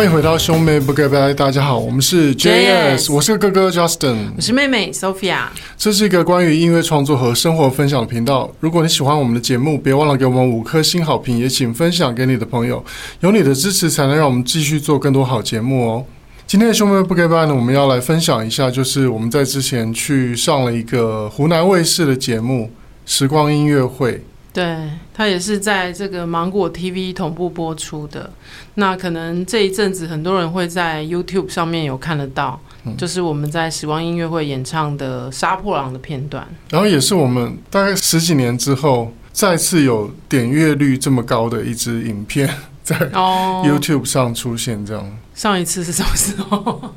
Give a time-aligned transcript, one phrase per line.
[0.00, 5.40] 欢迎回到兄妹不告白，大家好，我们是 JS，我是哥哥 Justin，我是妹妹 Sophia。
[5.76, 8.50] 这是一个关于音乐创作和生活分享的频道。
[8.60, 12.82] 如果你喜欢我们的节目，别忘了给我们五颗星好评，也请分享给你的朋友。
[13.20, 16.06] 有你的支持，才能让我们继续做更多好节目哦。
[16.46, 22.64] 今天的兄妹不告白呢，我们要来分享一下，就是我们在之前去上了一个湖南卫视的节目
[23.04, 24.12] 《时光音乐会》。
[24.52, 28.28] 对，它也是在这个芒果 TV 同步播出的。
[28.74, 36.44] 那可能这一阵子很多人会在 YouTube 上面有看得到，嗯、就是我们在时光音乐会演唱的《杀破狼》的片段。
[36.68, 45.18] 然后也是我们大概十几年之后再次有点阅率这么高的一支影片 在 YouTube 上出现，这样。
[45.32, 46.92] 上一次是什么时候？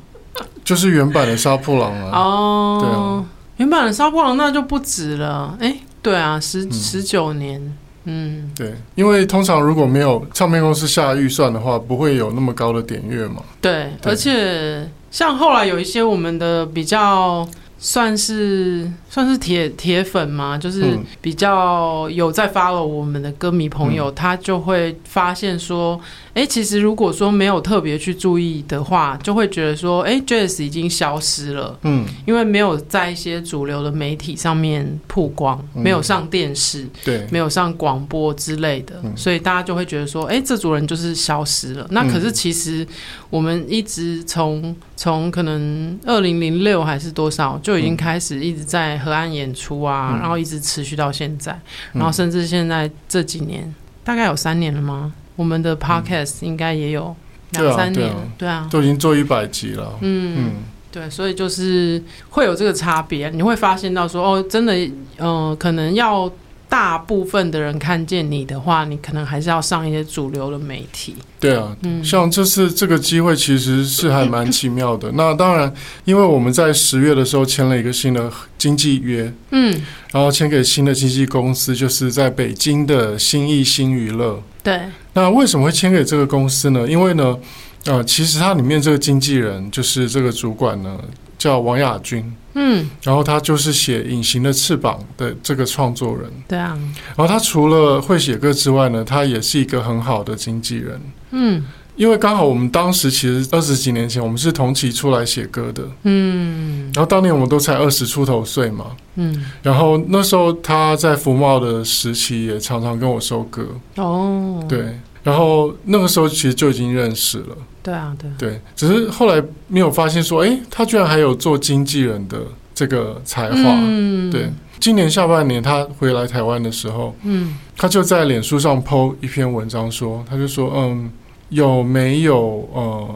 [0.64, 2.18] 就是原版的《杀破狼》啊。
[2.18, 3.24] 哦，对啊，
[3.58, 5.76] 原版的《杀破狼》那就不止了，哎。
[6.04, 13.42] 对啊，十十九年，嗯，对，因为通常如果没有唱片公司下预算的话，不会有那么高的点阅嘛。
[13.60, 17.44] 对，对，而且像后来有一些我们的比较。
[17.76, 26.00] 算是算是铁铁粉嘛，就是比较有在 follow 我们的歌迷朋友，嗯、他就会发现说，
[26.34, 41.86] 哎、欸，其实如果说没有特别去注意的话，就会觉得说，哎、欸、，Jazz 已经消失了，嗯，因为没有在一些主流的媒体上面曝光，嗯、没有上电视，对，没有上广播之类的，嗯、所以大家就会觉得说，哎、欸，这组人就是消失了。
[41.90, 42.84] 那可是其实
[43.30, 47.74] 我们一直从从可能二零零六还是多少就。
[47.84, 51.52] 已经开始一直在河岸演出啊，嗯、然后一直持续到现在，
[51.92, 55.12] 嗯、然后甚至现在这几年大概有三年了吗？
[55.36, 57.14] 我们的 podcast 应该也有
[57.52, 59.98] 两三年，对啊，都已经做一百集了。
[60.00, 60.52] 嗯嗯，
[60.90, 64.74] 对，所以就是会有这个差别，你会发现到说哦，真的，
[65.18, 66.30] 嗯、呃，可能要。
[66.74, 71.14] 大部分的人看见你的话，你可能还是要上一些主流的媒体。
[71.38, 75.08] 对啊，嗯，像这次这个机会其实是还蛮奇妙的。
[75.14, 75.72] 那当然，
[76.04, 79.80] 因为我们在十月的时候签了一个新的经纪约，嗯，
[80.10, 84.42] 然后签给新的经纪公司，就是在北京的新艺新娱乐。
[84.64, 84.80] 对，
[85.12, 86.88] 那为什么会签给这个公司呢？
[86.88, 87.38] 因为呢，
[87.84, 90.98] 呃，其实它里面这个经纪人就是这个主管呢。
[91.44, 96.74] 叫王亚军，嗯，然后他就是写《隐形的翅膀》的这个创作人，对啊，
[97.08, 100.98] 然后他除了会写歌之外呢，他也是一个很好的经纪人，
[101.32, 101.62] 嗯，
[101.96, 113.66] 因为刚好我们当时其实二十几年前我们是同期出来写歌的，嗯，然后当年我们都才二十出头岁嘛，嗯，然后那时候他在福茂的时期也常常跟我收歌，
[113.96, 114.98] 哦，对。
[115.22, 122.38] 然后那个时候其实就已经认识了，对啊，对对，只是后来没有发现说，哎，他居然还有做经纪人的
[122.74, 124.50] 这个才华，嗯，对。
[124.80, 131.10] 今年下半年他回来台湾的时候，嗯，他就在脸书上 po 一篇文章说，他就说，嗯，
[131.50, 133.14] 有没有呃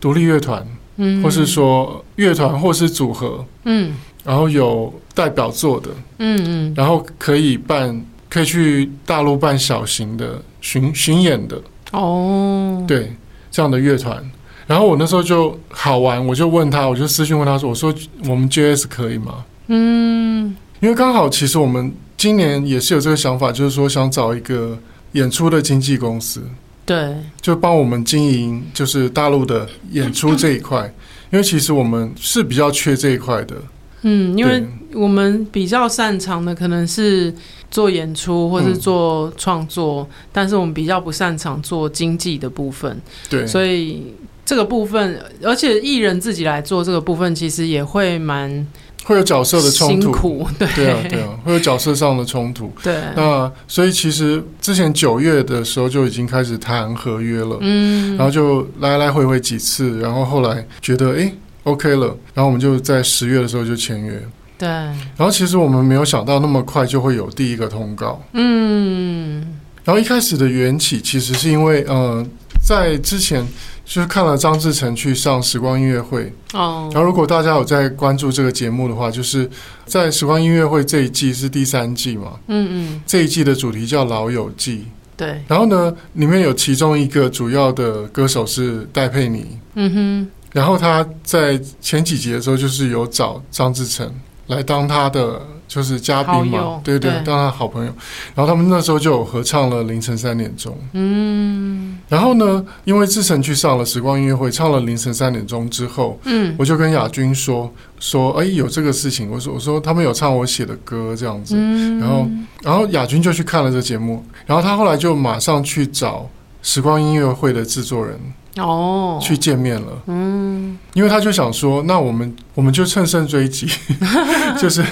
[0.00, 8.04] 独立乐团，嗯，或是说乐团或是组合，嗯，然后有代表作的，嗯嗯，然后可以办。
[8.30, 11.58] 可以去大陆办小型的巡巡演的。
[11.92, 13.10] 哦，对，
[13.50, 14.22] 这样的乐团。
[14.66, 17.94] 然后我那时候就好玩，我就问他，我就私信问他说：“我说
[18.26, 24.78] 我们 JS 可以吗？”嗯，因为刚好其实我们今年也是有这个想法，就是说想找一个
[25.12, 26.42] 演出的经纪公司，
[26.84, 30.92] 对，就帮我们经营就是大陆的演出这一块，
[31.30, 33.56] 因为其实我们是比较缺这一块的。
[34.02, 34.64] 嗯，因为
[34.94, 37.34] 我们比较擅长的可能是
[37.70, 43.00] 做演出或是做创作，嗯、但是我们比较不擅长做经济的部分。
[43.28, 44.14] 对，所以
[44.46, 48.66] 这个部分，而且艺人自己来做这个部分，其实也会蛮
[49.04, 50.02] 会有角色的冲突。
[50.02, 52.72] 辛苦，对对啊，对啊，会有角色上的冲突。
[52.82, 61.16] 对，那所以其实之前九月的时候就已经开始谈合约了，嗯，然后就来来回回几次，然后后来觉得哎。
[61.16, 61.34] 诶
[61.68, 64.20] OK 了，然后我们就在十月的时候就签约。
[64.58, 68.20] 对，然后其实我们没有想到那么快就会有第一个通告。
[68.32, 69.38] 嗯，
[69.84, 72.26] 然后一开始的缘起其实是因为，呃，
[72.60, 73.46] 在之前
[73.84, 76.32] 就是看了张志成去上时光音乐会。
[76.54, 76.90] 哦。
[76.92, 79.48] 然后如果大家有在关注这个节目的话，就是
[79.86, 82.32] 在时光音乐会这一季是第三季嘛。
[82.48, 83.02] 嗯嗯。
[83.06, 84.78] 这一季的主题叫《老友记》。
[85.16, 85.40] 对。
[85.46, 89.46] 然后呢，里面有其中一个主要的歌手是戴佩妮。
[89.74, 90.28] 嗯哼。
[90.52, 94.10] 然后他在前几集的时候，就是有找张志成
[94.46, 97.92] 来当他的就是嘉宾嘛，对对，当他好朋友。
[98.34, 100.72] 然后他们那时候就有合唱了《凌晨三点钟》。
[100.94, 101.98] 嗯。
[102.08, 109.30] 然后呢，因为志成去上了时光音乐会，唱了《凌晨三点钟》之后，嗯，我就跟亚军说说，哎，有这个事情。
[109.30, 111.54] 我说我说他们有唱我写的歌这样子。
[111.58, 112.00] 嗯。
[112.00, 112.28] 然后
[112.62, 116.26] 然后亚军就去看了这个节目，然后他后来就马上去找
[116.62, 118.18] 时光音乐会的制作人。
[118.58, 120.02] 哦去见面了。
[120.06, 123.66] 嗯，因为他就想说，那我们我们就乘胜追击，
[124.58, 124.84] 就是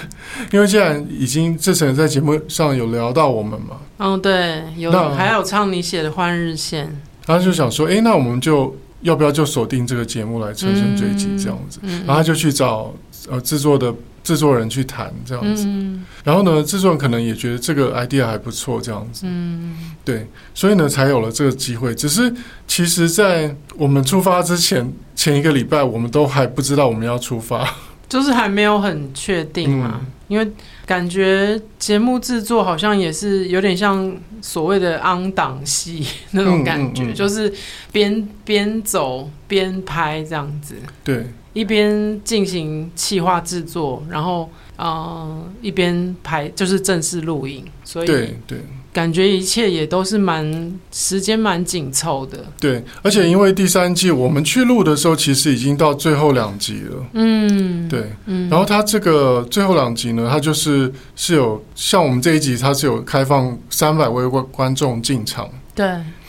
[0.52, 3.76] 因为既然已经之前在节目上有聊到我们嘛。
[3.98, 6.86] 嗯，对，有还有唱你写的《换日线》，
[7.26, 11.80] 他就想说，哎，那我们就要不要就锁定这个节目来乘胜追击这样子？
[12.06, 12.92] 然后他就去找
[13.30, 13.94] 呃制作的。
[14.26, 21.94] 制作人去谈这样子，嗯、然后呢，制作人可能也觉得这个 idea 还不错，这样子，嗯，对，所以呢，才有了这个机会。
[21.94, 22.34] 只是
[22.66, 27.72] 其实，在我们出发之前前一个礼拜，我们都还不知道我们要出发，
[28.08, 30.50] 就是还没有很确定嘛，嗯、因为
[30.84, 34.12] 感觉节目制作好像也是有点像
[34.42, 37.54] 所谓的 on 档戏 那种感觉，嗯嗯嗯、就是
[37.92, 40.74] 边边走边拍这样子，
[41.04, 41.26] 对。
[41.56, 48.58] 一边进行企划制作，然后呃一边拍就是正式录影，所以对对，
[48.92, 52.44] 感觉一切也都是蛮时间蛮紧凑的。
[52.60, 57.06] 对，而且因为第三季我们去录的时候，其实已经到最后两集了。
[57.14, 65.48] 嗯，对，嗯，然后它这个最后两集呢，它就是是有像我们这一集，它是有开放三百位观观众进场。
[65.74, 65.86] 对。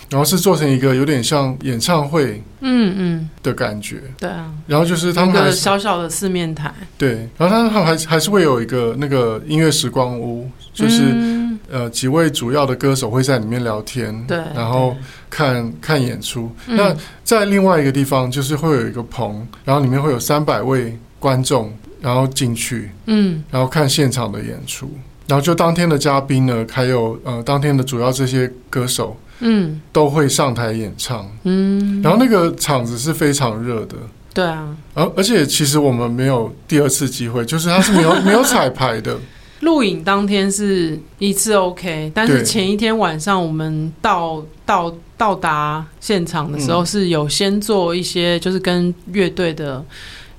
[0.10, 4.50] 然后是做成一个有点像演唱会，嗯嗯的感觉，对啊。
[4.66, 7.28] 然后就是他们还小小的四面台，对。
[7.38, 11.14] 然后他们还还是会有一个那个音乐时光屋，就是
[11.70, 14.38] 呃几位主要的歌手会在里面聊天，对。
[14.56, 14.96] 然后
[15.30, 16.50] 看看演出。
[16.66, 24.90] 那在另外一个地方，就是会有一个棚，然后里面会有三百位观众，然后进去，嗯，然后看现场的演出。
[25.28, 29.18] 然后就当天的嘉宾呢，还有呃当天的主要这些歌手。
[29.40, 33.96] 嗯，都会上台演唱，嗯，然后那个场子是非常热的，
[34.34, 39.18] 对啊，而而且其实我们没有第二次机会，就是它是没有 没有彩排的。
[39.62, 49.84] 录影当天是一次 OK，但是前一天晚上我们到到到达现场的时候是有先做一些就是跟乐队的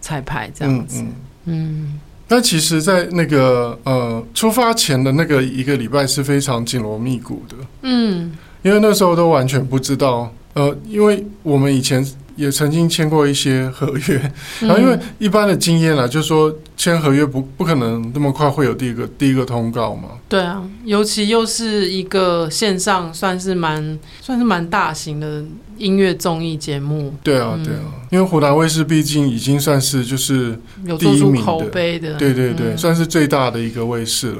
[0.00, 1.14] 彩排这样子，嗯，
[1.46, 8.32] 嗯，那其实，在那个呃出发前的那个一个礼拜是非常紧锣密鼓的，嗯。
[8.62, 12.04] 因为那时候都完全不知道，呃，因为我们以前
[12.38, 20.10] 也曾经签过一些合约，然后因为一般的经验啦，就是说签合约不不可能那么快会有第一个第一个通告嘛。
[20.28, 25.44] 对啊，尤其又是一个线上算是蛮算是蛮大型的
[25.76, 27.12] 音乐综艺节目。
[27.22, 34.38] 对啊，对啊，嗯、因为湖南卫视毕竟已经算是就是有第一名的，对对对，嗯、算是最大的一个卫视了，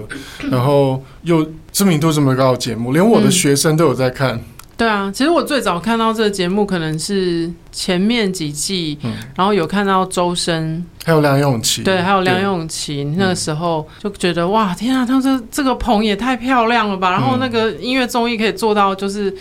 [0.51, 1.47] 然后又。
[1.71, 4.41] 知名度这么高的节目，连我的学生都有在看。
[4.79, 13.05] 嗯、对啊，其实我最早看到这个节目，可能是前面几季，嗯、然后有看到周深，还有梁咏琪，对，还有梁咏琪。
[13.17, 17.11] 那个时候就觉得、嗯、哇，天啊，他这这个棚也太漂亮了吧！
[17.11, 19.35] 然后那个音乐综艺可以做到，就是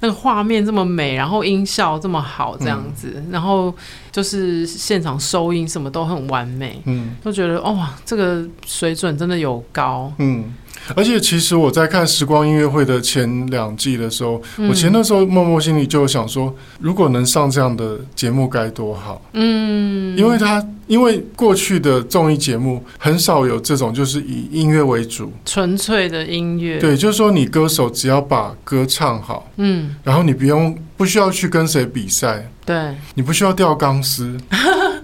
[0.00, 3.74] 那个画面这么美，然后音效这么好，这样子，嗯、然后
[4.12, 10.54] 就是现场收音什么都很完美，嗯，就觉得哇，这个水准真的有高，嗯。
[10.94, 19.20] 而且，其实我在看《时光音乐会》的前两季的时候，嗯、我其实那时候默默心里就想说，如果能上这样的节目该多好。
[19.32, 26.78] 嗯，因为他因为过去的综艺节目很少有这种，就是以音乐为主，纯粹的音乐。
[26.78, 34.36] 对，就是说你歌手只要把歌唱好，嗯，然后你不用不需要去跟谁比赛，对，你不需要吊钢丝。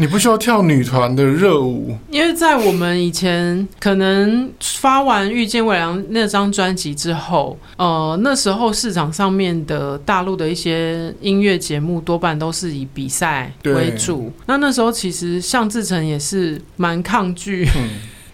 [0.01, 14.33] 你不需要跳女团的热舞，因为在我们以前可能发完《遇见未来》那张专辑之后，呃，那时候市场上面的大陆的一些音乐节目多半都是以比赛为主。
[14.47, 17.89] 那那时候其实向志成也是蛮抗拒、嗯。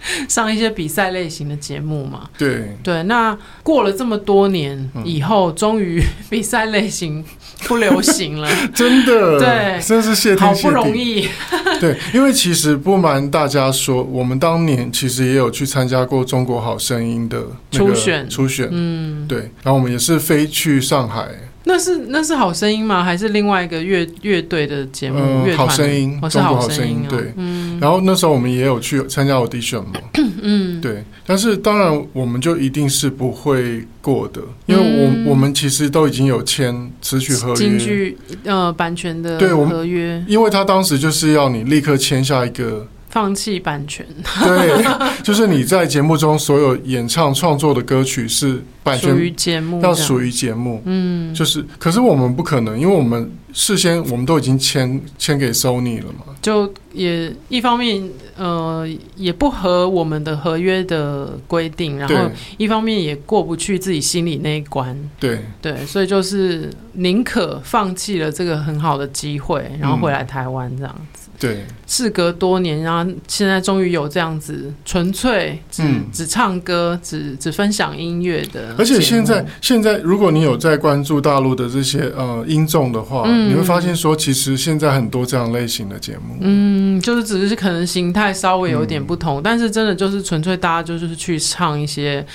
[0.29, 2.77] 上一些比赛类型的节目嘛，对。
[2.81, 7.25] 对，那过了这么多年以后，终于 比赛类型
[7.65, 11.29] 不流行了， 真的，对，真是谢天谢地，好不容易。
[11.81, 21.29] 对，因为其实不瞒大家说，我们当年其实也有去参加过《中国好声音》的初选，初选，嗯，对，然后我们也是飞去上海。
[21.69, 23.03] 那是那是好声音吗？
[23.03, 25.19] 还是另外一个乐乐队的节目？
[25.19, 27.33] 嗯，好声音，中国好声音，对。
[27.37, 30.01] 嗯，然后那时候我们也有去参加 audition 嘛。
[30.43, 31.05] 嗯，对。
[31.27, 40.25] 但是当然，我们就一定是不会过的，因为我我们其实都已经有签词曲合约，京剧呃版权的对合约。
[40.29, 44.07] 因为他当时就是要你立刻签下一个放弃版权。
[44.45, 44.85] 对，
[45.25, 48.63] 就是你在节目中所有演唱创作的歌曲是。
[48.87, 71.26] 版权属于节目，要属于节目，嗯，就是，可是我们不可能，因为我们事先我们都已经签签给 Sony 了嘛，就也一方面呃也不合我们的合约的规定，然后一方面也过不去自己心里那一关，对对，所以就是宁可放弃了这个很好的机会，然后回来台湾这样子。
[71.39, 78.75] 对，事隔多年，然后现在终于有这样子纯粹只、嗯、只唱歌、只只分享音乐的。
[78.79, 92.27] 而且现在现在，如果你有在关注大陆的这些呃音综的话、嗯，你会发现说，其实现在很多这样类型的节目，嗯，就是只是可能形态稍微有点不同、嗯，但是真的就是纯粹大家就是去唱一些。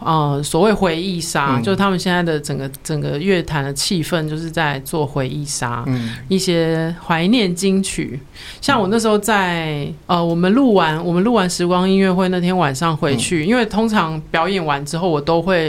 [0.00, 8.20] 呃，所谓回忆杀、嗯，就是他们现在的整个整个乐坛的气氛，就是在做回忆杀、嗯，一些怀念金曲。
[8.60, 15.68] 像我那时候在呃，我们录完我们录完时光音乐会那天晚上回去、嗯，因为通常表演完之后，我都会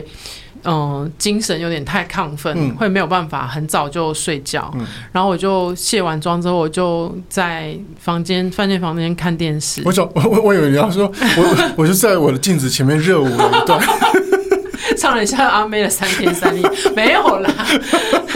[0.64, 4.72] 嗯、呃，精神有点太亢奋、嗯，会没有办法很早就睡觉。
[4.76, 9.82] 嗯、然后我就卸完妆之后，我就在房间饭店房间看电视。
[9.86, 13.82] 我 我我我以为你要说，我我就在我的镜子前面热舞了一段。
[15.00, 17.50] 唱了一下阿妹的三天三夜， 没有啦，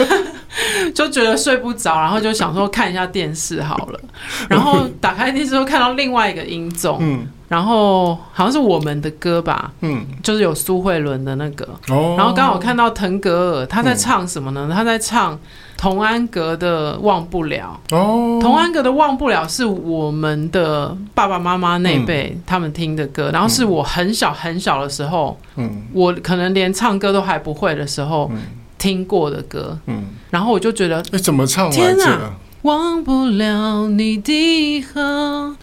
[0.94, 4.00] 就觉得睡不着，然后就想说看一下电视好了，
[4.48, 14.68] 然后打开电视后看到另外一个音综，嗯，然后好像是我们的歌吧，嗯，就是有苏慧伦的那个，哦，然后刚好看到腾格尔他在唱什么呢？
[14.74, 15.38] 他在唱。
[15.76, 17.78] 童安格的忘不了。
[17.90, 28.40] 哦，童安格的忘不了是我们的爸爸妈妈那辈他们听的歌，嗯，然后是我很小很小的时候，嗯，我可能连唱歌都还不会的时候，嗯，
[28.78, 32.32] 听过的歌，嗯，然后我就觉得，哎，怎么唱来着？
[32.64, 35.00] 忘不了你的好，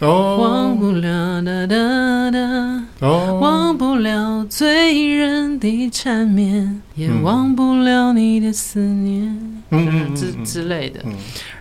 [0.02, 9.24] 哦，忘不了哒哒哒，哦，忘不了醉人的缠绵，嗯，也忘不了你的思念，
[9.72, 10.16] 嗯，嗯。
[10.16, 11.14] 之之类的，嗯。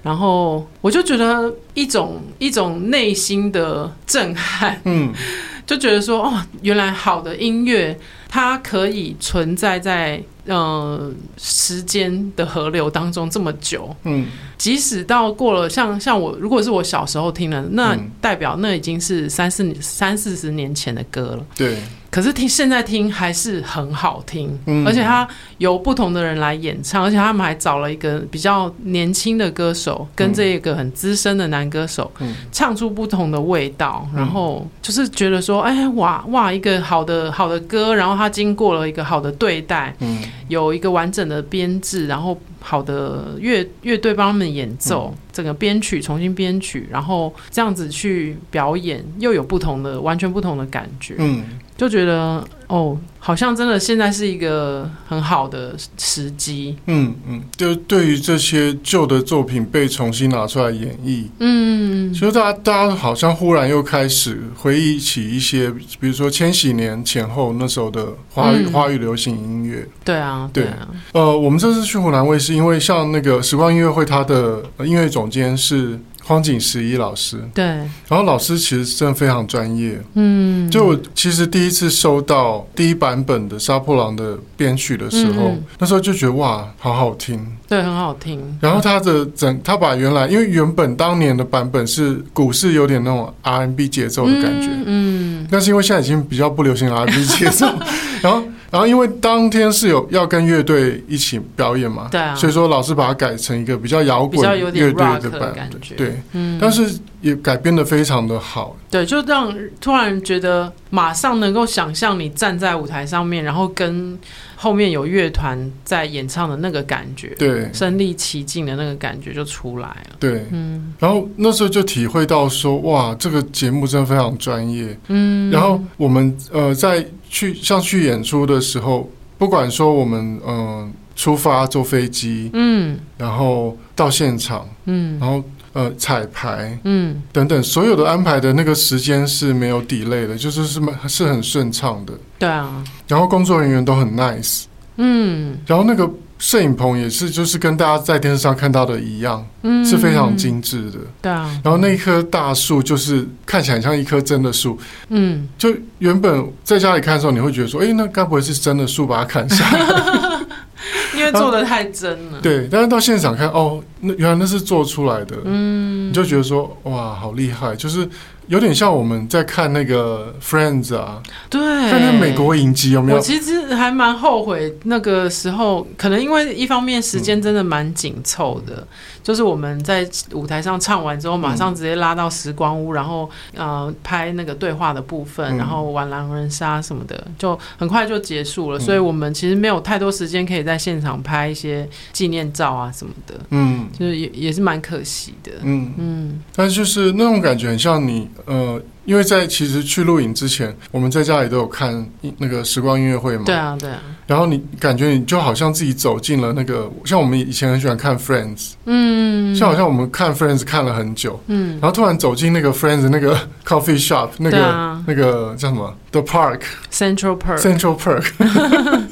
[0.02, 5.10] 然后我就觉得一种一种内心的震撼，嗯，
[5.64, 7.98] 就觉得说，哦，原来好的音乐
[8.30, 10.22] 它可以存在在。
[10.46, 21.76] 呃，时间的河流当中这么久，嗯，即使到过了像像我，如果是我小时候听的，那代表那已经是三四三四十年前的歌了，对。
[22.10, 42.38] 可是听现在听还是很好听，嗯，而且他由不同的人来演唱，而且他们还找了一个比较年轻的歌手跟这一个很资深的男歌手，嗯，唱出不同的味道，嗯，然后就是觉得说，哎哇哇，一个好的好的歌，然后他经过了一个好的对待，嗯，有一个完整的编制，然后。
[42.62, 51.14] 好的乐乐队帮他们演奏，嗯、整个编曲重新编曲，然后这样子去表演，又有不同的、完全不同的感觉。
[51.16, 51.42] 嗯，
[51.80, 56.76] 就觉得哦，好像真的现在是一个很好的时机。
[56.84, 69.88] 嗯嗯，就对于这些旧的作品被重新拿出来演绎，嗯，其实大家大家好像忽然又开始回忆起一些，比如说千禧年前后那时候的华语、嗯、华语流行音乐。
[70.04, 70.86] 对啊，对啊。
[71.12, 72.52] 呃，我们这次去湖南卫视。
[72.52, 75.98] 因为像那个时光音乐会，它的音乐总监是
[76.30, 88.40] 荒井十一老师，对，然后老师其实真的非常专业，嗯，就其实第一次收到第一版本的《杀破狼》的编曲的时候，嗯，那时候就觉得哇，好好听，对，很好听。
[88.60, 97.66] 然后他的整，他把原来因为原本当年的版本是股市有点那种 R&B 节奏的感觉，嗯，嗯，但是因为现在已经比较不流行 R&B 节奏，
[98.22, 98.40] 然后。
[98.70, 114.18] 然后，因为当天是有要跟乐队一起表演嘛，对啊，所以说老师把它改成一个比较摇滚乐队的版本，对，嗯，但是也改编的非常的好，对，就让突然觉得马上能够想象你站在舞台上面，然后跟
[114.62, 127.04] 后面有乐团在演唱的那个感觉，对，身临其境的那个感觉就出来了，对，嗯，然后那时候就体会到说，哇，这个节目真的非常专业，嗯，然后我们呃在。
[127.32, 135.40] 去像去演出的时候，不管说我们嗯、呃、出发坐飞机，嗯，然后到现场，嗯，然后
[135.72, 144.64] 呃彩排，嗯，等等，所有的安排的那个时间是没有 delay 的，就是是是很顺畅的，对啊，然后工作人员都很 nice，
[144.96, 146.10] 嗯，然后那个。
[146.42, 150.98] 摄影棚也是，就是跟大家在电视上看到的一样，嗯，是非常精致的。
[151.20, 154.78] 对啊，然后那一棵大树就是看起来像一棵真的树，
[155.10, 159.70] 嗯，就原本在家里看的时候，你会觉得说，哎，那该不会是真的树把它砍下。
[159.70, 160.40] 来？
[161.20, 162.40] 因为做的太真了。
[162.42, 168.08] 对，但是到现场看，哦，那原来那是做出来的，嗯，你就觉得说，哇，好厉害，就是。
[168.50, 173.18] 有点像我们在看那个 Friends 啊，对，看那美国影集有没有？
[173.18, 178.74] 我其实还蛮后悔那个时候，可能因为一方面时间真的蛮紧凑的。
[178.78, 178.86] 嗯
[179.22, 188.78] 就是我们在舞台上唱完之后，马上直接拉到时光屋，嗯、然后呃拍那个对话的部分，嗯、然后玩狼人杀什么的，就很快就结束了。
[188.78, 193.34] 嗯、所以我们其实没有太多时间可以在现场拍一些纪念照啊什么的。
[193.50, 195.52] 嗯，就是也也是蛮可惜的。
[195.62, 198.80] 嗯嗯，嗯但是就是那种感觉很像你呃。
[199.06, 202.06] 因为在其实去录影之前，我们在家里都有看
[202.38, 203.42] 那个时光音乐会嘛。
[203.44, 203.98] 对啊，对啊。
[204.26, 213.36] 然后你感觉你就好像自己走进了那个，像我们以前很喜欢看 Friends，嗯，像好像我们看 Friends 看了很久，嗯，然后突然走进那个 Friends 那个
[213.66, 218.30] coffee shop，那个、啊、那个叫什么 The Park，Central Park，Central Park，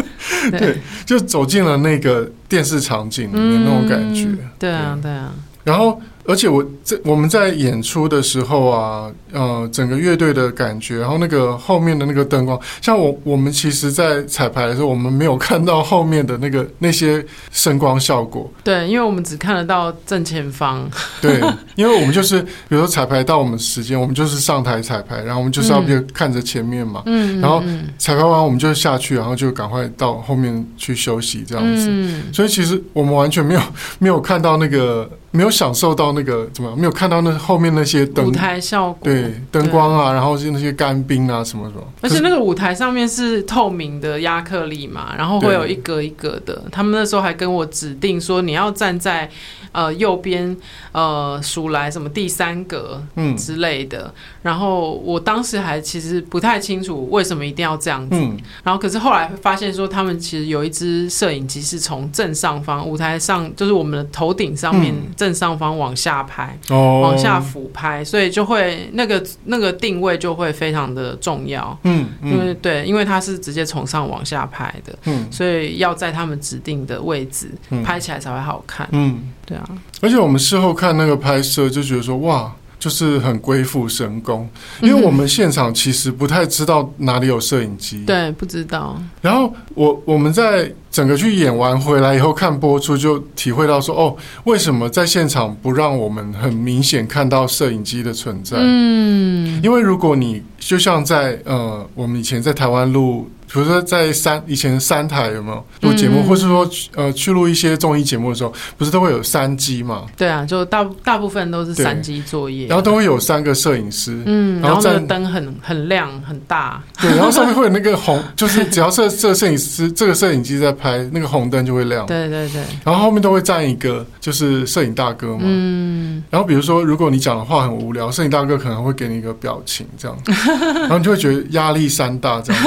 [0.56, 4.28] 对，就走进了那个电视场景里面、嗯、那种感觉。
[4.58, 5.32] 对啊，对啊。
[5.64, 6.00] 然后。
[6.28, 18.52] 而且我在我们在演出的时候啊，呃，整个乐队的感觉，然后那个后面的那个灯光，像我我们其实，在彩排的时候，我们没有看到后面的那个 那些声光效果。
[18.62, 20.86] 对，因为我们只看得到正前方。
[21.22, 21.40] 对，
[21.76, 25.82] 因为我们就是，比如说彩排到我们时间，我们就是上台彩排，然后我们就是要
[26.12, 27.02] 看着前面嘛。
[27.06, 27.40] 嗯。
[27.40, 27.62] 然后
[27.96, 31.86] 彩排完，我们就下去，然后就赶快到后面去休息，这样子。
[31.88, 32.24] 嗯。
[32.34, 33.60] 所以其实我们完全没有
[33.98, 35.10] 没有看到那个。
[35.30, 36.78] 没有享受到那个怎么样？
[36.78, 41.82] 没有看到那后面那些灯舞台效果，对灯光啊，然后是那些干冰啊什么什么。
[42.00, 46.64] 而且那个舞台上面是透明的亚克力嘛，然后会有一格一格的。
[46.72, 49.28] 他们那时候还跟我指定说，你要站在
[49.72, 50.56] 呃右边
[50.92, 54.04] 呃数来什么第三格嗯之类的。
[54.04, 58.16] 嗯、然后我当时还其实不太清楚为什么一定要这样子。
[58.16, 64.94] 嗯、然后可是后来发现说，他们其实有一支摄影机是从正上方舞台上，就是我们的头顶上面。
[64.94, 71.76] 嗯正上方往下拍，哦、往下俯拍，所以就会那个那个定位就会非常的重要。
[71.82, 78.88] 嗯，嗯因为对，因为它是直接从上往下拍的，嗯，所以要在他们指定的位置、嗯、拍起来才会好看。
[78.92, 79.68] 嗯，对啊。
[80.00, 82.54] 而且我们事后看那个拍摄，就觉得说哇。
[82.78, 84.48] 就是很鬼斧神工，
[84.80, 88.96] 因为我们现场其实不太知道哪里有摄影机，对，不知道。
[89.20, 98.56] 然后我我们在整个去演完回来以后看播出，就体会到说，哦，为什么在现场不让我们很明显看到摄影机的存在？
[98.60, 103.28] 嗯，因为如果你就像在呃，我们以前在台湾录。
[103.52, 110.04] 比如说，在三以前三台有没有录节目，嗯、或是说呃去录一些综艺节目的时候，不是都会有三机嘛？
[110.16, 130.18] 对啊，就大大部分都是三机作业，然后都会有三个摄影师，嗯，然后那个灯很很亮很大，对，然后上面会有那个红，就是只要是这个摄影师这个摄影机在拍，那个红灯就会亮，对对对，然后后面都会站一个就是摄影大哥嘛，嗯，然后比如说如果你讲的话很无聊，摄影大哥可能会给你一个表情这样，
[130.80, 132.62] 然后你就会觉得压力山大这样。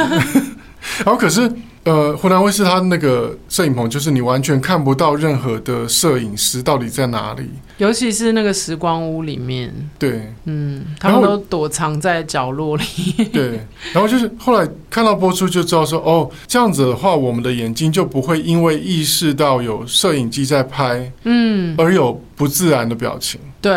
[1.05, 1.51] 然后可是，
[1.83, 9.73] 呃，湖南卫视它那个摄影棚，就是你完全看不到任何的摄影师到底在哪里，尤其是那个时光屋里面。
[9.97, 12.83] 对，嗯，他们都躲藏在角落里。
[13.33, 23.39] 对，然后就是后来看到播出就知道说，哦，这样子的话，我们的眼睛就不会因为意识到有摄影机在拍，嗯，而有不自然的表情。
[23.61, 23.73] 对，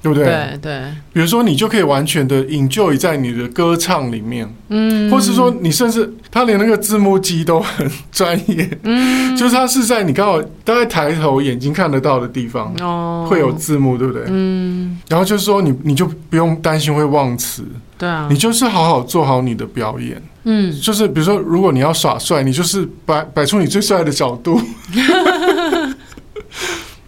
[0.00, 0.24] 对不对？
[0.24, 0.80] 对对，
[1.12, 14.22] 比如说，你就可以完全的 enjoy 在你的歌唱里面，嗯，或是说，你甚至他连那个字幕机都很专业，嗯， 就是他是在你刚好大概抬头眼睛看得到的地方，哦，会有字幕，对不对？
[14.28, 17.64] 嗯，然后就是说你，你你就不用担心会忘词，
[17.98, 24.60] 对啊，你就是好好做好你的表演，嗯，就是比如说，如果你要耍帅，你就是摆摆出你最帅的角度。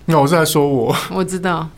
[0.06, 1.68] 那 我是在说我， 我知道，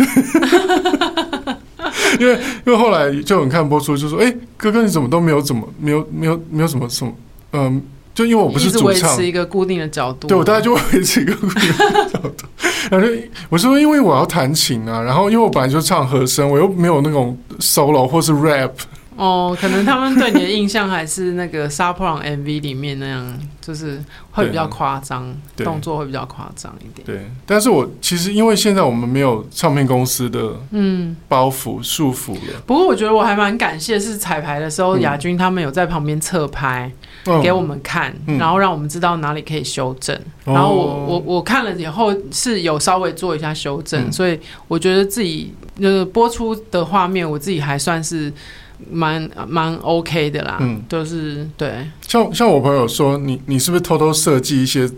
[2.21, 2.35] 因为
[2.67, 7.13] 因为后来就很看播出，就说：“哎、欸，哥哥你怎么都没有怎么没有没有没有什么什么，
[7.53, 7.83] 嗯，
[8.15, 12.47] 就因为我不是主唱，维持一个固定的角度，对我大概就维持一个固定的角度。
[12.91, 13.07] 然后
[13.49, 18.71] 我说，因为我要弹琴啊，然后因为我本来就唱和声，我又没有那种 solo 或是 rap。”
[19.19, 24.01] 哦，可能他们对你的印象还是那个《杀破狼》MV 里面那样，就是
[24.31, 27.05] 会比较夸张，动作会比较夸张一点。
[27.05, 32.63] 对，但是我其实因为现在我们没有唱片公司的嗯包袱束缚了。
[32.65, 36.89] 不过我觉得我还蛮感谢，是彩排的时候亚军他们有在旁边侧拍
[37.43, 40.17] 给我们看，然后让我们知道哪里可以修正。
[40.45, 48.33] 然后我我我看了以后是有稍微做一下修正，所以我觉得自己就是播出的画面，我自己还算是。
[48.91, 51.89] 蛮蛮 OK 的啦，嗯，就是对。
[52.07, 54.89] 像像我朋友说，你你是不是偷偷设计一些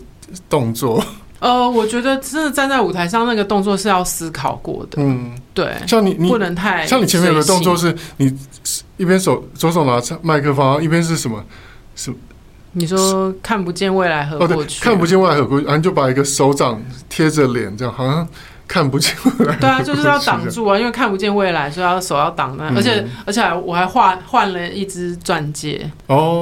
[0.49, 1.03] 动作？
[1.39, 5.01] 呃，我觉得真的站在舞台上那个动作是要思考过的。
[5.01, 8.31] 嗯，对，像你，你不能太像你前面有个动作是你
[8.97, 11.43] 一边手左手拿麦克风，一边是什么？
[11.95, 12.13] 是
[12.73, 18.27] 你说看不见未来和过去，看不见未来和过去，然后就把一个手掌贴着脸，这样好像。
[18.71, 25.91] 看不见未来，对啊，就是要挡住啊，因为看不见未来，所以要手要挡那，而且而且我还换换了一只钻戒。
[26.07, 26.41] 哦。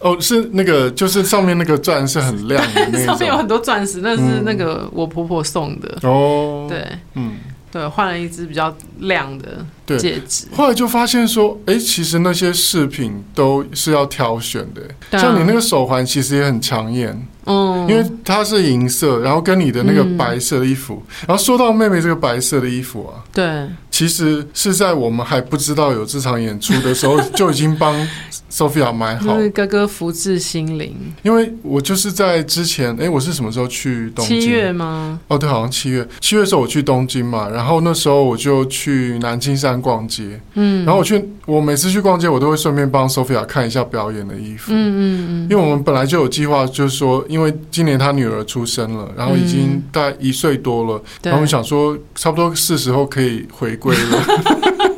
[0.00, 7.38] 哦，是那个就是上面那个钻是很亮的，上面有很多钻石，那是那个我婆婆送的哦，对，嗯，
[7.72, 17.20] 对，换了一只比较亮的戒指，后来就发现说，哎，其实那些饰品都是要挑选的，像你那个手环其实也很抢眼。
[17.48, 27.94] 嗯，因为它是银色，然后跟你的那个白色的衣服，嗯、然后说到妹妹这个白色的衣服啊，对，其实是在我们还不知道有这场演出的时候，就已经帮
[28.50, 30.94] Sophia 买好，就是哥哥福至心灵。
[31.22, 34.40] 因为我就是在之前，哎，我是什么时候去东京？
[34.40, 35.18] 七月吗？
[35.28, 36.06] 哦，对，好像七月。
[36.20, 54.24] 七月的时候我去东京嘛，然后那时候我就去南青山逛街，嗯，然后我去，我每次去逛街，我都会顺便帮 Sophia 看一下表演的衣服，嗯嗯嗯，因为我们本来就有计划，就是说，因为今年他女儿出生了，然后已经大概一岁多了，然后我们想说，差不多是时候可以回归了。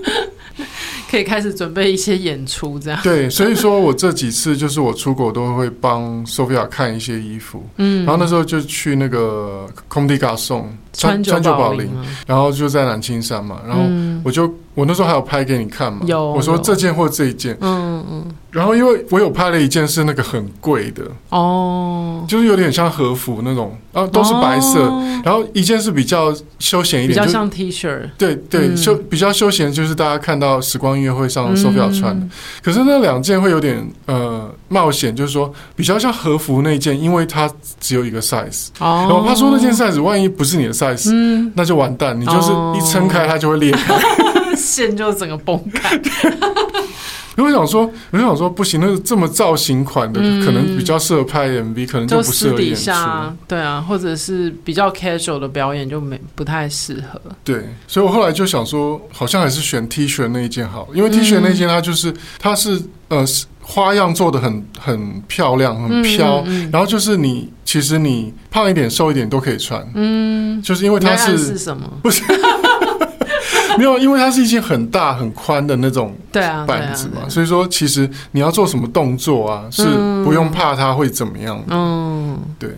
[1.10, 3.00] 可以开始准备一些演出，这样。
[3.02, 11.90] 对，所以说我这几次就是我出国都会帮 Sophia 看一些衣服，嗯，然后那时候就去那个 Comme des Garçons 川久保玲，
[12.28, 13.82] 然后就在南青山嘛，然后
[14.22, 24.80] 我就我那时候还有拍给你看嘛，有我说这件或这一件，嗯嗯，然后因为我有拍了一件是那个很贵的哦，就是有点像和服那种，然啊，都是白色，
[25.24, 30.90] 然后一件是比较休闲一点，比较像 T 恤，对对，休比较休闲，就是大家看到时光。
[30.90, 32.26] 音乐会上 Sophia 穿的，
[32.62, 43.94] 可是那两件会有点呃冒险，就是说比较像和服那件，因为它只有一个 size，然后他说那件 size 万一不是你的 size，那就完蛋，你就是一撑开它就会裂开，
[44.56, 46.00] 线就整个崩开。
[47.36, 52.90] 我想说，我就想说，不行，那个这么造型款的，可能比较适合拍 MV，可能就不适合演出。
[53.48, 57.18] 对啊，或者是比较 casual 的表演就没不太适合。
[57.42, 63.24] 对，所以我后来就想说，好像还是选 T 恤那一件好，因为 T 恤那件它就是它是呃
[63.62, 71.90] 花样做的很很漂亮，很飘，然后就是你其实你胖一点瘦一点都可以穿，嗯，就是因为它是是什么？
[72.02, 72.22] 不是。
[73.78, 76.14] 没有，因为它是一件很大很宽的那种
[76.66, 79.84] 板子嘛，所以说其实你要做什么动作啊，是
[80.24, 81.64] 不用怕它会怎么样的。
[81.70, 82.70] 嗯，对。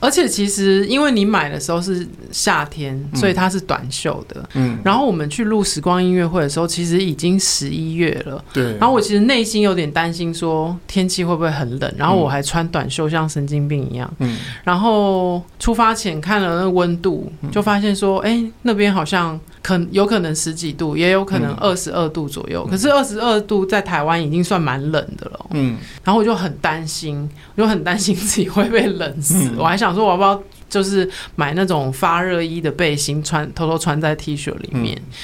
[0.00, 4.46] 而且其实，因为你买的时候是夏天，所以它是短袖的。
[4.52, 4.78] 嗯。
[4.84, 8.44] 然后我们去录时光音乐会的时候，其实已经十一月了。
[8.52, 8.76] 对。
[8.76, 11.90] 然后我其实内心有点担心，说天气会不会很冷？
[11.96, 14.12] 然后我还穿短袖，像神经病一样。
[14.18, 14.36] 嗯。
[14.62, 22.66] 然后出发前看了那个温度，就发现说，哎，那边好像可有可能十几度，也有可能二十二度左右。
[22.66, 25.46] 可是二十二度在台湾已经算蛮冷的了。
[25.52, 25.78] 嗯。
[26.04, 29.50] 然后我就很担心，我就很担心自己会被冷死。
[29.56, 29.94] 我还想。
[29.94, 34.94] 说我要不要就是买那种发热衣的背心穿，偷偷穿在 T 恤里面。
[34.96, 35.14] 嗯、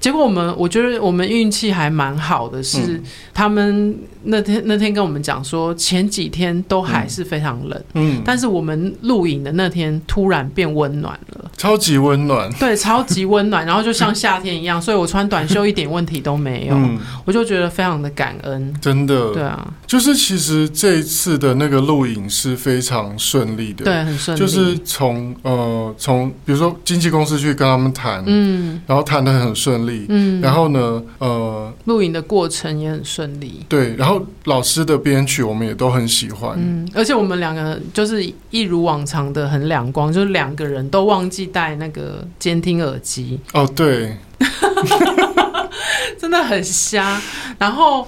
[0.00, 3.02] 结果我们我觉得我们运气还蛮好的，是、嗯、
[3.34, 19.74] 他们那天那天跟我们讲说，前几天都还是非常冷，嗯，但是我们录影的那天突然变温暖了，超级温暖，对，超级温暖，然后就像夏天一样， 所以我穿短袖一点问题都没有，嗯、我就觉得非常的感恩，真的，对啊。
[19.86, 24.40] 就是其实这一次的那个录影是非常顺利的，对，很顺利。
[24.40, 44.16] 就是从呃从比如说经纪公司去跟他们谈，嗯，然后谈的很顺利，嗯，然后呢，呃，录影的过程也很顺利，对，然后老师的编曲我们也都很喜欢，嗯，而且我们两个就是一如往常的很两光，就是两个人都忘记带那个监听耳机，哦，对，
[46.18, 47.20] 真的很瞎，
[47.58, 48.06] 然后。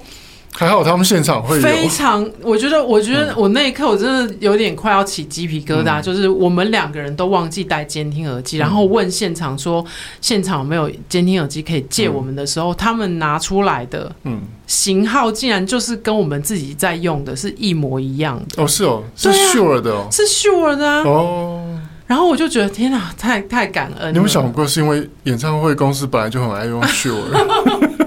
[0.53, 9.83] 还好他们现场会非常，我觉得，我觉得我那一刻我真的有点快要起鸡皮疙瘩，嗯、就是我们两个人都忘记戴监听耳机，嗯、然后问现场说
[10.21, 14.39] 现场有没有监听耳机可以借我们的时候，嗯、他们拿出来的嗯。
[14.65, 18.63] 型号竟然就是跟我们自己在用的是一模一样的。
[18.63, 21.03] 哦，是哦，是 Shure 的哦，是 Shure 的啊。
[21.03, 24.13] 哦，然后我就觉得天哪，太太感恩。
[24.13, 26.81] 你有没有想过是因为演唱会公司本来就很爱用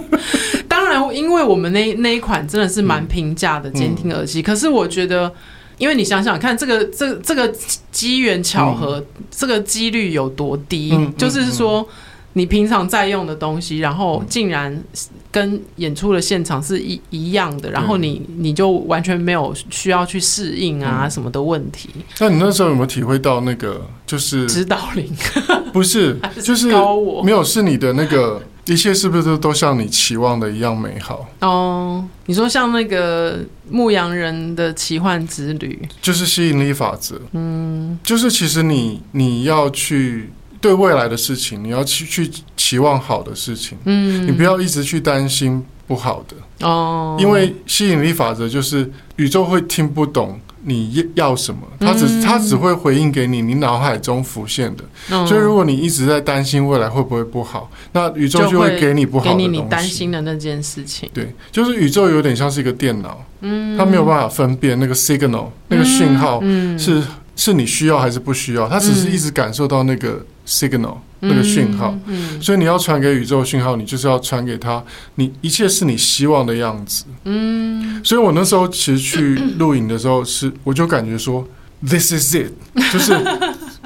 [1.12, 5.32] 因为我们那那一款真的是蛮平价的监听耳机，嗯嗯、可是我觉得，
[5.78, 7.52] 因为你想想看，这个这这个
[7.90, 10.90] 机缘巧合，嗯、这个几率有多低？
[10.92, 11.86] 嗯、就是说，
[12.34, 14.82] 你平常在用的东西，然后竟然
[15.30, 21.90] 跟演出的现场是一一样的，然后你你就完全没有需要去适应啊什么的问题。
[22.18, 25.10] 那你那时候有没有体会到那个就是指导灵？
[25.72, 28.42] 不是，就是高我没有，是你的那个。
[28.66, 31.26] 一切是不是都像你期望的一样美好？
[31.40, 33.38] 哦，你说像那个
[33.70, 37.20] 牧羊人的奇幻之旅，就是吸引力法则。
[37.32, 43.78] 嗯，就是其实你你要去对未来的事情，你要去去期望好的事情。
[43.84, 46.66] 嗯，你不要一直去担心不好的。
[46.66, 50.40] 哦，因为吸引力法则就是宇宙会听不懂。
[50.68, 51.60] 你要什么？
[51.78, 54.84] 他只他只会回应给你，你脑海中浮现的。
[55.24, 59.46] 所以，如果你一直在担心未来会不会不好，那宇宙就会给你不好的东西。
[59.46, 61.08] 给你你担心的那件事情。
[61.14, 66.42] 对，就是宇宙有点像是一个电脑，嗯，它没有办法分辨那个 signal 那个讯号
[66.76, 67.00] 是
[67.36, 70.96] 是你需要还是不需要，它只是一直感受到那个 signal。
[71.20, 74.82] 那个讯号，嗯，所以你要传给宇宙讯号，你就是要传给他，
[75.16, 81.46] 你一切是你希望的样子，嗯，所以我那时候其实去录影的时候是，我就感觉说
[81.86, 82.52] ，this is it，
[82.92, 83.16] 就是。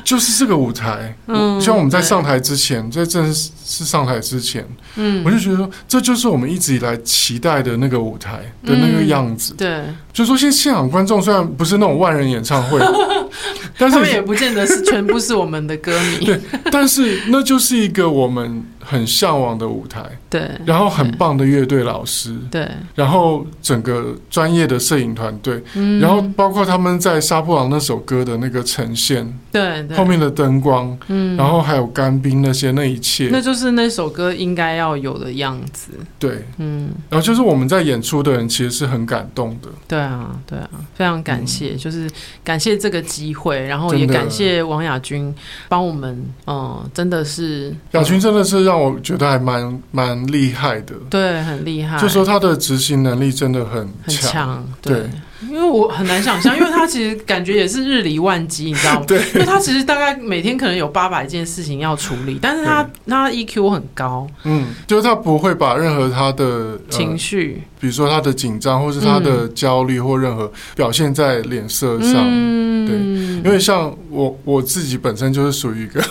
[0.03, 4.67] 就是这个舞台，嗯，像我们在上台之前，在正式上台之前，
[4.97, 9.85] 嗯，我就觉得说，这就是我们一直以来期待的那个舞台的那个样子，对。
[10.11, 12.81] 就说现现场观众虽然不是那种万人演唱会，
[13.81, 16.39] 但是他们也不见得是全部是我们的歌迷，对。
[16.71, 20.51] 但是那就是一个我们很向往的舞台，对。
[20.65, 22.69] 然后很棒的乐队老师，对。
[22.95, 25.99] 然后整个专业的摄影团队，嗯。
[25.99, 29.89] 然后包括他们在《杀破狼》那首歌的那个呈现，对。
[29.97, 35.93] 后面的灯光，嗯，然后还有干冰那些，那一切，那就是那首歌应该要有的样子。
[36.19, 39.69] 对，嗯，然后就是我们在演出的人其实是很感动的。
[39.89, 42.11] 对啊，对啊，非常感谢，嗯、就是
[42.45, 45.33] 感谢这个机会，然后也感谢王亚军
[45.69, 54.95] 帮我们，嗯，真的是亚军真的是让我觉得还蛮蛮厉害的，对，很厉害，就说他的执行能力真的很很强，对。
[54.95, 55.11] 对
[55.49, 59.05] 因为我很难想象， 因为他其实感觉也是日理万机，你知道吗？
[59.07, 59.19] 对。
[59.35, 72.97] 因为他其实大概每天可能有八百件事情要处理，但是他他 EQ 很高，嗯，就是他不会把任何他的、呃、情绪，比如说他的紧张或是他的焦虑或任何表现在脸色上，嗯、对。
[73.43, 76.03] 因为像我我自己本身就是属于一个。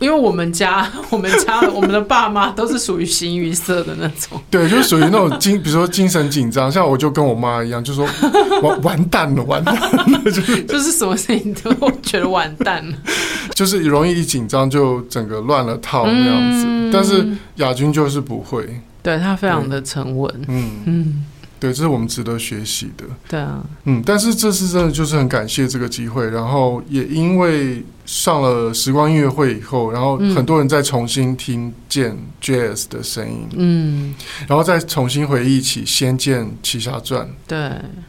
[0.00, 4.40] 因为我们家， 我们家， 我们的爸妈都是属于形于色的那种。
[4.50, 8.04] 对，就是属于那种精，比如说精神紧张，像我就跟我妈一样，就说
[8.62, 11.70] 完 完蛋了，完蛋了，就是就是什么事情都
[12.02, 12.96] 觉得完蛋了，
[13.54, 16.64] 就是容易一紧张就整个乱了套那样子。
[16.66, 20.82] 嗯、但是亚军就是不会，对他非常的沉稳，嗯嗯。
[20.86, 21.24] 嗯
[21.60, 23.04] 对，这是我们值得学习的。
[23.28, 34.14] 对啊，嗯，但是这次真的就是很感谢这个机会，然后也因为上了时光音乐会以后，然后很多人再重新听见 Jazz 的声音，嗯，
[34.48, 37.56] 然后再重新回忆起《仙剑奇侠传》，对，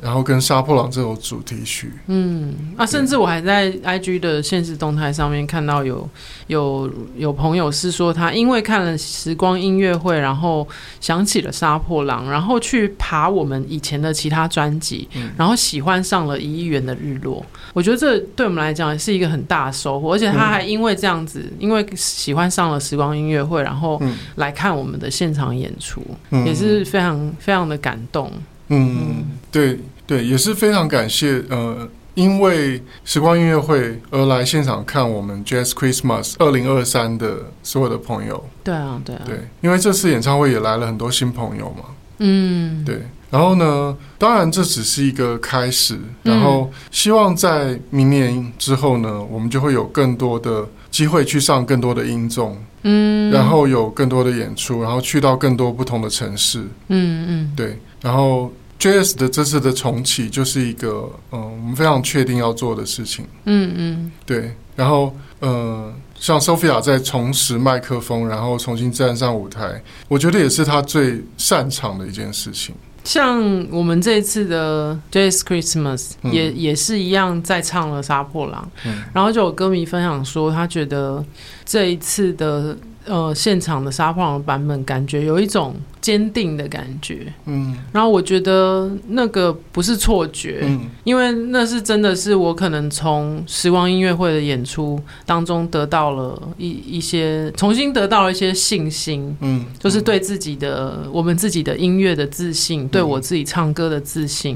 [0.02, 2.56] 然后跟《杀破狼》这首主题曲，嗯。
[2.76, 6.10] 啊，甚至我还在 IG 的现实动态上面看到有
[6.48, 10.68] 有有朋友是说他因为看了时光音乐会，然后
[11.00, 13.52] 想起了《杀破狼》，然后去爬我。
[13.52, 17.42] 们以前的其他专辑，然后喜欢上了《一亿元的日落》，
[17.74, 20.14] 我觉得这对我们来讲是一个很大的收获。
[20.14, 24.02] 而且他还因为这样子，因为喜欢上了时光音乐会，然后
[24.36, 26.02] 来看我们的现场演出，
[26.46, 28.32] 也是非常非常的感动。
[28.70, 31.44] 嗯，对对，也是非常感谢。
[31.50, 38.42] 呃，因为时光音乐会而来现场看我们 Jazz Christmas 二零二三的所有的朋友。
[38.64, 41.86] 对啊，对啊，对，因为这次演唱会也来了很多新朋友嘛。
[42.20, 43.02] 嗯，对。
[43.32, 57.80] 然后呢，当然这只是一个开始，然后希望在明年之后呢，我们就会有更多的机会去上更多的音综，嗯，然后有更多的演出，然后去到更多不同的城市，嗯嗯，对。
[58.02, 64.54] 然后 Jazz 的这次的重启就是一个，嗯，我们非常确定要做的事情，嗯嗯，对。
[64.76, 72.74] 然后，呃，像 Sophia 在重拾麦克风，然后重新站上舞台，我觉得也是她最擅长的一件事情。
[73.04, 81.24] 像我们这一次的 Jazz Christmas 也、嗯、也是一样，在唱了《杀破狼》，嗯，然后就有歌迷分享说，他觉得
[81.66, 82.78] 这一次的。
[83.06, 87.34] 呃，现场的沙破狼的版本，感觉有一种坚定的感觉。
[87.46, 104.56] 嗯，然后我觉得那个不是错觉，嗯，因为那是真的是我可能从时光音乐会的演出当中得到了一一些重新得到了一些信心，嗯，就是对自己的我们自己的音乐的自信，对我自己唱歌的自信。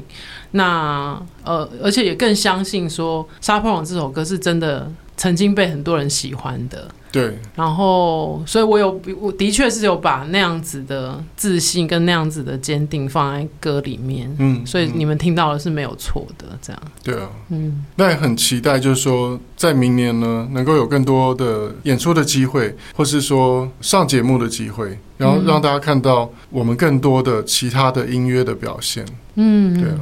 [0.52, 6.88] 那呃，而且也更相信说，沙破网这首歌是真的曾经被很多人喜欢的。
[7.12, 16.82] 对，然后所以我有我的确是有把那样子的自信跟那样子的坚定放在歌里面，嗯，所以你们听到的是没有错的，这样。
[17.02, 30.00] 对啊，嗯，那也很期待，就是说在明年呢，能够有更多的演出的机会，或是说上节目的机会，然后让大家看到我们更多的其他的音乐的表现，嗯，对啊。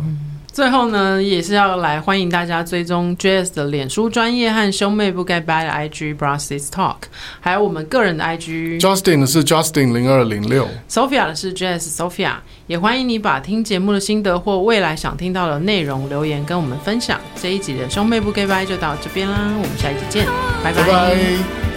[0.54, 6.94] 最后呢，也是要来欢迎大家追踪 Jazz 的脸书专业和兄妹不该掰的 IG Brothers Talk，
[7.40, 8.78] 还有我们个人的 IG。
[8.80, 12.34] Justin 的是 Justin 零二零六，Sophia 的是 Jazz Sophia。
[12.68, 17.20] 也欢迎你把听节目的心得或未来想听到的内容留言跟我们分享。
[17.42, 20.24] 这一集的兄妹不该掰就到这边啦，我们下一集见，
[20.62, 21.73] 拜拜。